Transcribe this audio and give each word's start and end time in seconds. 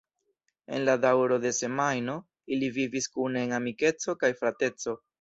En 0.77 0.81
la 0.89 0.95
daŭro 1.03 1.37
de 1.43 1.51
semajno 1.59 2.17
ili 2.57 2.73
vivis 2.81 3.11
kune 3.19 3.47
en 3.49 3.57
amikeco 3.63 4.21
kaj 4.27 4.37
frateco. 4.43 5.03